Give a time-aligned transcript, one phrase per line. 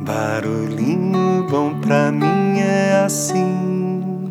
[0.00, 4.30] Barulhinho bom pra mim é assim,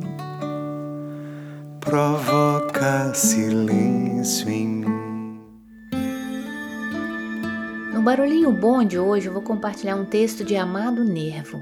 [1.82, 5.40] provoca silêncio em mim.
[7.93, 11.59] No Barulhinho Bom de hoje eu vou compartilhar um texto de Amado Nervo,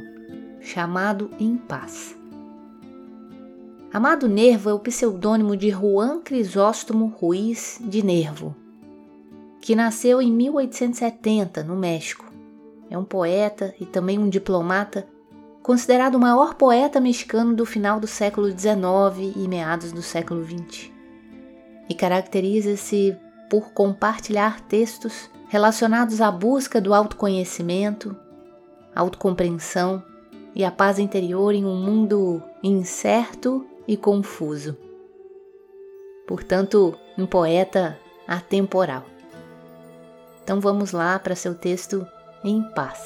[0.62, 2.16] chamado Em Paz.
[3.92, 8.56] Amado Nervo é o pseudônimo de Juan Crisóstomo Ruiz de Nervo,
[9.60, 12.25] que nasceu em 1870 no México
[12.90, 15.08] é um poeta e também um diplomata,
[15.62, 20.92] considerado o maior poeta mexicano do final do século XIX e meados do século XX.
[21.90, 23.18] E caracteriza-se
[23.50, 28.16] por compartilhar textos relacionados à busca do autoconhecimento,
[28.96, 30.04] autocompreensão
[30.54, 34.78] e a paz interior em um mundo incerto e confuso.
[36.28, 39.06] Portanto, um poeta atemporal.
[40.44, 42.06] Então vamos lá para seu texto
[42.46, 43.00] em paz.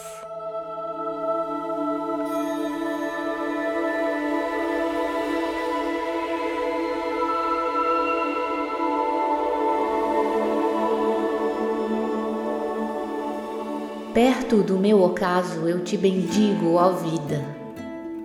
[14.14, 17.42] Perto do meu ocaso eu te bendigo, ó vida,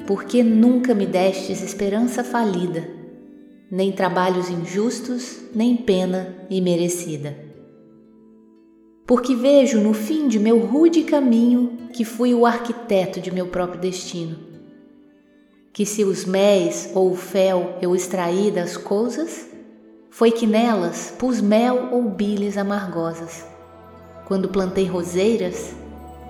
[0.09, 2.89] porque nunca me destes esperança falida,
[3.71, 7.44] nem trabalhos injustos, nem pena imerecida
[9.07, 13.81] porque vejo no fim de meu rude caminho que fui o arquiteto de meu próprio
[13.81, 14.39] destino.
[15.73, 19.47] Que se os méis ou o fel eu extraí das coisas,
[20.11, 23.45] foi que nelas pus mel ou biles amargosas.
[24.27, 25.75] Quando plantei roseiras,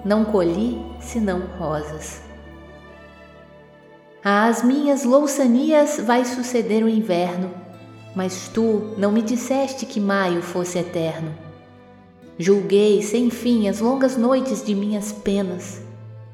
[0.04, 2.22] não colhi senão rosas.
[4.24, 7.50] Às minhas louçanias vai suceder o inverno,
[8.16, 11.43] mas tu não me disseste que maio fosse eterno
[12.38, 15.80] Julguei sem fim as longas noites de minhas penas,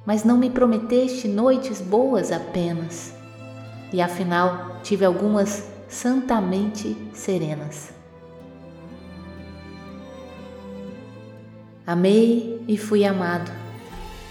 [0.06, 3.12] mas não me prometeste noites boas apenas.
[3.92, 7.90] E afinal tive algumas santamente serenas.
[11.86, 13.50] Amei e fui amado.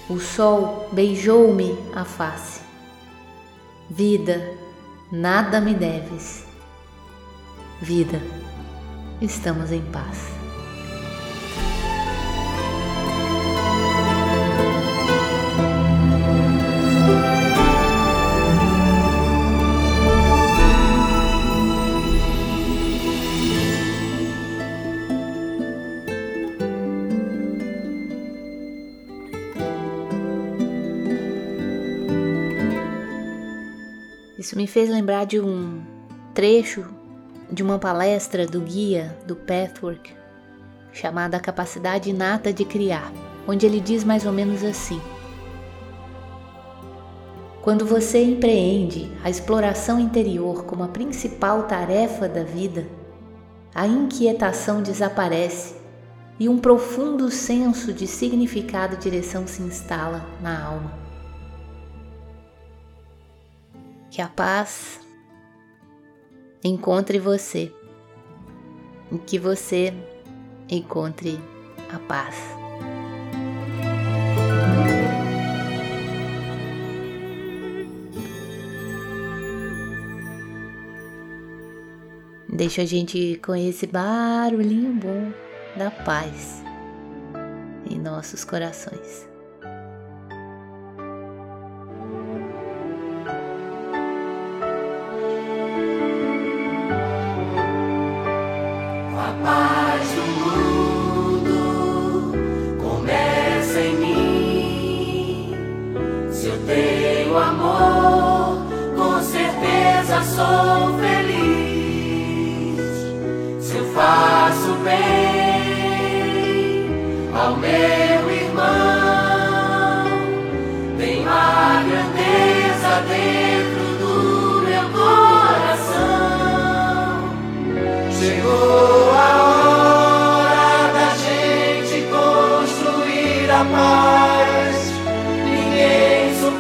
[0.10, 2.62] O sol beijou-me a face.
[3.90, 4.42] Vida,
[5.12, 6.46] nada me deves.
[7.82, 8.20] Vida,
[9.22, 10.39] estamos em paz.
[34.50, 35.80] Isso me fez lembrar de um
[36.34, 36.84] trecho
[37.52, 40.12] de uma palestra do guia do Pathwork,
[40.92, 43.14] chamada Capacidade Inata de Criar,
[43.48, 45.00] onde ele diz mais ou menos assim:
[47.62, 52.88] Quando você empreende a exploração interior como a principal tarefa da vida,
[53.76, 55.76] a inquietação desaparece
[56.40, 61.09] e um profundo senso de significado e direção se instala na alma.
[64.10, 65.00] Que a paz
[66.64, 67.74] encontre você
[69.12, 69.94] e que você
[70.70, 71.40] encontre
[71.94, 72.60] a paz.
[82.60, 85.32] Deixa a gente com esse barulhinho bom
[85.78, 86.62] da paz
[87.90, 89.29] em nossos corações.
[110.40, 112.80] Sou feliz.
[113.62, 114.29] Se eu faço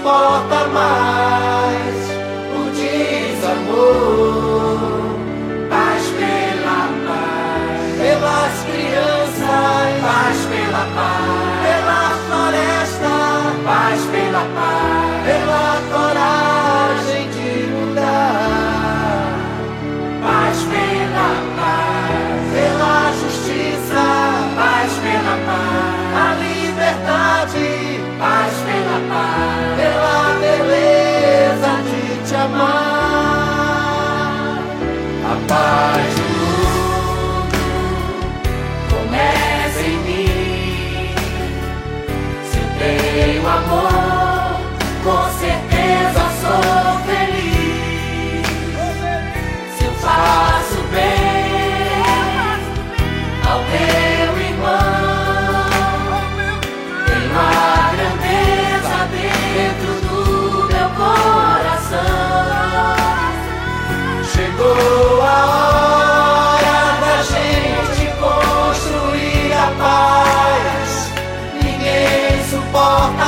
[0.09, 1.99] suporta mais
[3.45, 4.79] amor,
[5.69, 11.29] paz pela paz, pelas crianças, paz pela paz,
[11.63, 13.15] pela floresta,
[13.65, 14.78] paz pela paz,